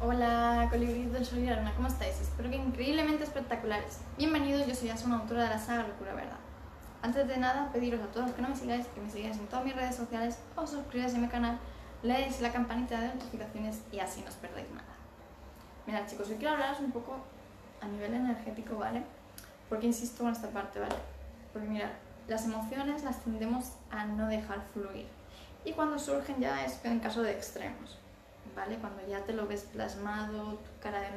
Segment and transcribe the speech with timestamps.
[0.00, 2.20] Hola, colibríes del Sol y la Luna, ¿cómo estáis?
[2.20, 3.98] Espero que increíblemente espectaculares.
[4.16, 6.36] Bienvenidos, yo soy Asuna, autora de la saga Locura Verdad.
[7.02, 9.48] Antes de nada, pediros a todos los que no me sigáis, que me sigáis en
[9.48, 11.58] todas mis redes sociales, os suscribáis a mi canal,
[12.04, 14.84] le deis la campanita de notificaciones y así no os perdéis nada.
[15.84, 17.16] Mirad chicos, hoy quiero hablaros un poco
[17.80, 19.02] a nivel energético, ¿vale?
[19.68, 20.94] Porque insisto en esta parte, ¿vale?
[21.52, 21.90] Porque mirad,
[22.28, 25.08] las emociones las tendemos a no dejar fluir.
[25.64, 27.98] Y cuando surgen ya es en caso de extremos.
[28.54, 28.76] ¿Vale?
[28.78, 31.08] Cuando ya te lo ves plasmado, tu cara de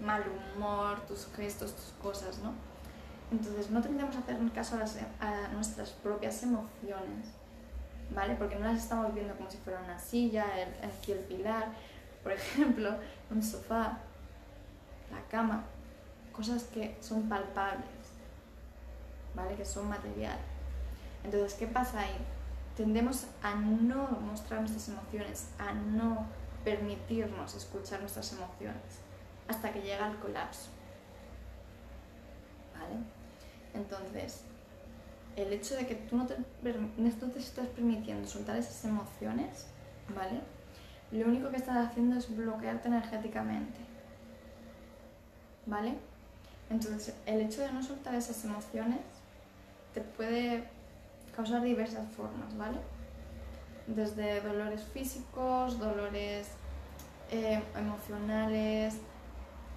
[0.00, 0.22] mal
[0.56, 2.52] humor, tus gestos, tus cosas, ¿no?
[3.30, 4.78] Entonces no tendríamos que hacer caso
[5.20, 7.28] a, nuestras propias emociones,
[8.14, 8.34] ¿vale?
[8.36, 11.68] Porque no las estamos viendo como si fuera una silla, el, aquí pilar,
[12.22, 12.90] por ejemplo,
[13.30, 13.98] un sofá,
[15.10, 15.64] la cama,
[16.32, 17.84] cosas que son palpables,
[19.34, 19.54] ¿vale?
[19.56, 20.38] Que son material.
[21.24, 22.16] Entonces, ¿qué pasa ahí?
[22.76, 26.26] Tendemos a no mostrar nuestras emociones, a no
[26.64, 29.04] permitirnos escuchar nuestras emociones
[29.48, 30.70] hasta que llega el colapso.
[32.72, 32.96] ¿Vale?
[33.74, 34.42] Entonces,
[35.36, 36.36] el hecho de que tú no te,
[36.96, 39.66] no estás permitiendo soltar esas emociones,
[40.14, 40.40] ¿vale?
[41.10, 43.78] Lo único que estás haciendo es bloquearte energéticamente.
[45.66, 45.94] ¿Vale?
[46.70, 49.00] Entonces, el hecho de no soltar esas emociones
[49.92, 50.64] te puede
[51.34, 52.78] causar diversas formas, ¿vale?
[53.86, 56.48] Desde dolores físicos, dolores
[57.30, 58.98] eh, emocionales,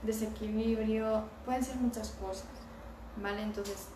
[0.03, 2.47] desequilibrio, pueden ser muchas cosas,
[3.21, 3.41] ¿vale?
[3.41, 3.87] Entonces,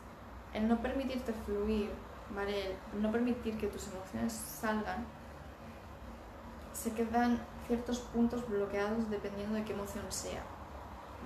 [0.54, 1.92] el no permitirte fluir,
[2.36, 2.76] ¿vale?
[2.94, 5.06] El no permitir que tus emociones salgan,
[6.74, 10.44] se quedan ciertos puntos bloqueados dependiendo de qué emoción sea,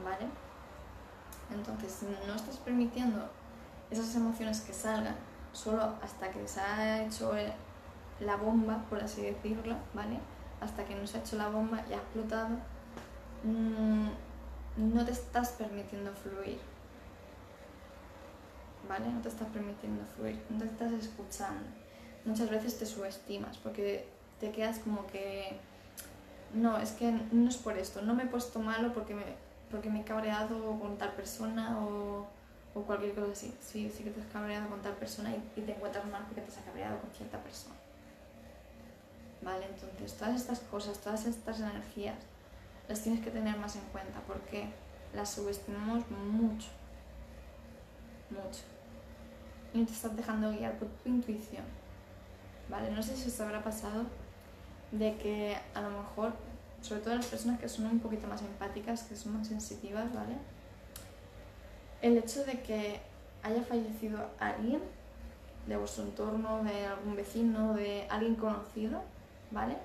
[0.04, 0.28] ¿vale?
[1.52, 3.30] Entonces, no estás permitiendo
[3.90, 5.16] esas emociones que salgan
[5.54, 7.34] solo hasta que se ha hecho
[8.20, 10.20] la bomba, por así decirlo, ¿vale?
[10.62, 12.50] Hasta que no se ha hecho la bomba y ha explotado,
[13.44, 14.10] mm,
[14.78, 16.60] no te estás permitiendo fluir.
[18.88, 19.10] ¿Vale?
[19.12, 21.64] No te estás permitiendo fluir, no te estás escuchando.
[22.24, 24.08] Muchas veces te subestimas porque
[24.40, 25.58] te quedas como que
[26.54, 29.24] no, es que no es por esto, no me he puesto malo porque me,
[29.72, 32.28] porque me he cabreado con tal persona o,
[32.74, 33.54] o cualquier cosa así.
[33.62, 36.42] Sí, sí que te has cabreado con tal persona y, y te encuentras mal porque
[36.42, 37.76] te has cabreado con cierta persona.
[39.46, 39.68] ¿Vale?
[39.68, 42.18] Entonces, todas estas cosas, todas estas energías,
[42.90, 44.68] las tienes que tener más en cuenta porque
[45.14, 46.68] las subestimamos mucho,
[48.32, 48.64] mucho.
[49.74, 51.64] Y no te estás dejando guiar por tu intuición,
[52.70, 52.92] ¿vale?
[52.92, 54.06] No sé si os habrá pasado
[54.92, 56.34] de que a lo mejor,
[56.82, 60.38] sobre todo las personas que son un poquito más empáticas, que son más sensitivas, ¿vale?
[62.02, 63.00] El hecho de que
[63.44, 64.82] haya fallecido alguien
[65.68, 69.04] de vuestro entorno, de algún vecino, de alguien conocido,
[69.52, 69.78] ¿vale?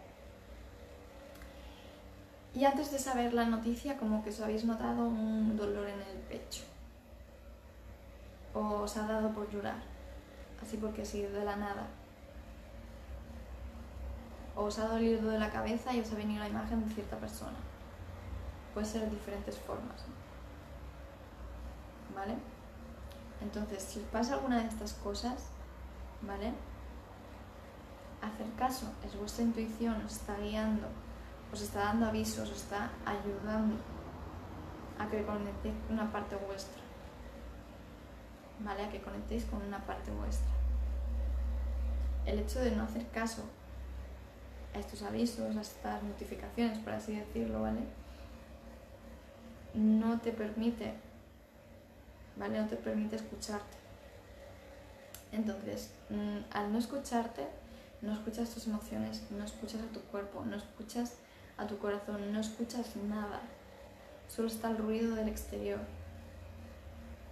[2.55, 6.19] Y antes de saber la noticia, como que os habéis notado un dolor en el
[6.29, 6.65] pecho.
[8.53, 9.81] O os ha dado por llorar,
[10.61, 11.87] así porque así de la nada.
[14.57, 17.17] O os ha dolido de la cabeza y os ha venido la imagen de cierta
[17.17, 17.57] persona.
[18.75, 20.05] Puede ser de diferentes formas.
[22.15, 22.35] ¿Vale?
[23.41, 25.51] Entonces, si os pasa alguna de estas cosas,
[26.23, 26.53] ¿vale?
[28.23, 30.87] Hacer caso, es vuestra intuición, os está guiando,
[31.53, 33.77] os está dando avisos, os está ayudando
[34.99, 36.81] a que conectéis con una parte vuestra.
[38.61, 38.85] ¿Vale?
[38.85, 40.53] A que conectéis con una parte vuestra.
[42.27, 43.43] El hecho de no hacer caso
[44.75, 47.81] a estos avisos, a estas notificaciones, por así decirlo, ¿vale?
[49.75, 50.93] No te permite,
[52.37, 52.61] ¿vale?
[52.61, 53.79] No te permite escucharte.
[55.33, 57.47] Entonces, mm, al no escucharte,
[58.03, 61.17] no escuchas tus emociones, no escuchas a tu cuerpo, no escuchas
[61.59, 63.41] a tu corazón, no escuchas nada.
[64.29, 65.81] Solo está el ruido del exterior.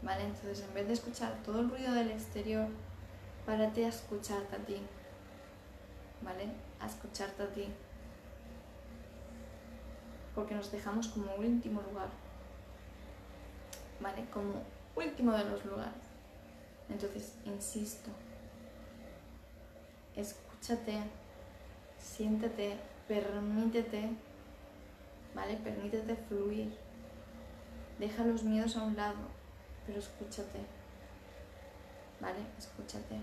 [0.03, 0.25] ¿Vale?
[0.25, 2.69] Entonces, en vez de escuchar todo el ruido del exterior,
[3.47, 4.77] párate a escucharte a ti.
[6.23, 6.49] ¿Vale?
[6.81, 7.69] A escucharte a ti.
[10.35, 12.09] Porque nos dejamos como último lugar.
[14.01, 14.27] ¿Vale?
[14.31, 14.63] Como
[14.95, 15.95] último de los lugares.
[16.89, 18.11] Entonces, insisto,
[20.61, 20.99] escúchate,
[21.99, 24.11] siéntete, permítete,
[25.35, 25.57] ¿vale?
[25.57, 26.77] Permítete fluir.
[27.99, 29.19] Deja los miedos a un lado,
[29.87, 30.61] pero escúchate,
[32.21, 32.39] ¿vale?
[32.59, 33.21] Escúchate.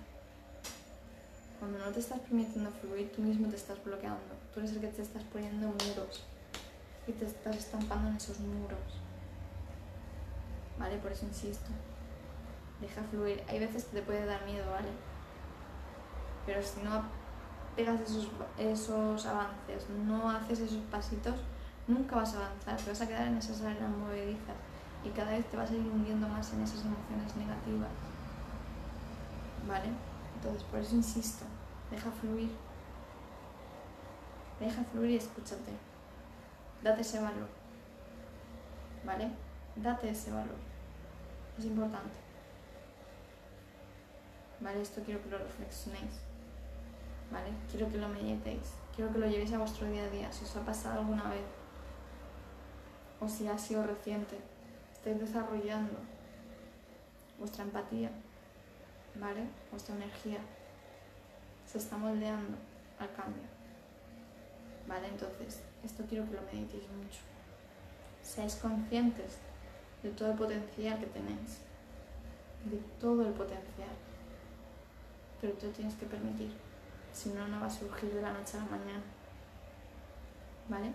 [1.59, 4.35] Cuando no te estás permitiendo fluir, tú mismo te estás bloqueando.
[4.53, 6.23] Tú eres el que te estás poniendo muros
[7.07, 9.01] y te estás estampando en esos muros.
[10.77, 10.97] ¿Vale?
[10.97, 11.69] Por eso insisto.
[12.81, 13.43] Deja fluir.
[13.47, 14.89] Hay veces que te puede dar miedo, ¿vale?
[16.45, 17.24] Pero si no
[17.75, 21.35] pegas esos, esos avances, no haces esos pasitos,
[21.87, 24.55] Nunca vas a avanzar, te vas a quedar en esas arenas movedizas
[25.03, 27.89] y cada vez te vas a ir hundiendo más en esas emociones negativas.
[29.67, 29.89] ¿Vale?
[30.35, 31.45] Entonces, por eso insisto,
[31.91, 32.49] deja fluir.
[34.59, 35.73] Deja fluir y escúchate.
[36.81, 37.49] Date ese valor.
[39.05, 39.31] ¿Vale?
[39.75, 40.57] Date ese valor.
[41.59, 42.17] Es importante.
[44.59, 44.81] ¿Vale?
[44.81, 46.21] Esto quiero que lo reflexionéis.
[47.69, 48.73] Quiero que lo meditéis.
[48.95, 50.31] Quiero que lo llevéis a vuestro día a día.
[50.31, 51.45] Si os ha pasado alguna vez.
[53.19, 54.37] O si ha sido reciente.
[54.93, 55.97] Estáis desarrollando
[57.37, 58.11] vuestra empatía.
[59.15, 59.47] ¿Vale?
[59.71, 60.39] Vuestra energía.
[61.65, 62.57] Se está moldeando
[62.99, 63.43] al cambio.
[64.87, 65.07] ¿Vale?
[65.07, 67.21] Entonces, esto quiero que lo meditéis mucho.
[68.21, 69.37] Seáis conscientes
[70.03, 71.59] de todo el potencial que tenéis.
[72.63, 73.95] De todo el potencial.
[75.41, 76.51] Pero tú tienes que permitir.
[77.15, 79.03] Si no, no va a surgir de la noche a la mañana.
[80.67, 80.91] ¿Vale?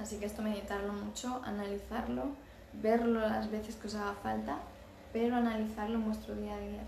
[0.00, 2.30] Así que esto meditarlo mucho, analizarlo,
[2.72, 4.60] verlo las veces que os haga falta,
[5.12, 6.82] pero analizarlo en vuestro día a día.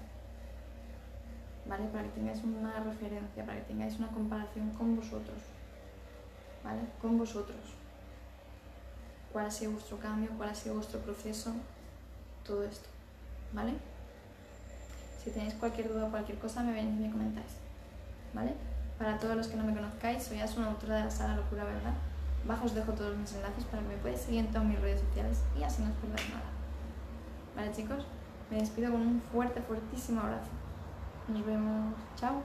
[1.66, 1.84] ¿Vale?
[1.88, 5.42] Para que tengáis una referencia, para que tengáis una comparación con vosotros.
[6.64, 6.80] ¿Vale?
[7.02, 7.74] Con vosotros.
[9.30, 10.30] ¿Cuál ha sido vuestro cambio?
[10.38, 11.52] ¿Cuál ha sido vuestro proceso?
[12.46, 12.88] Todo esto.
[13.52, 13.74] ¿Vale?
[15.22, 17.63] Si tenéis cualquier duda o cualquier cosa, me venís y me comentáis.
[18.34, 18.54] ¿Vale?
[18.98, 21.94] Para todos los que no me conozcáis, soy una autora de la saga Locura Verdad.
[22.44, 25.00] Abajo os dejo todos mis enlaces para que me podáis seguir en todas mis redes
[25.00, 26.44] sociales y así no os perdáis nada.
[27.56, 28.04] ¿Vale chicos?
[28.50, 30.50] Me despido con un fuerte, fuertísimo abrazo.
[31.28, 31.94] Nos vemos.
[32.16, 32.42] Chao.